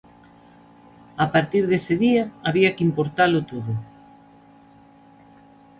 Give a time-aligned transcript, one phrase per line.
[1.25, 3.73] A partir dese día había que importalo todo.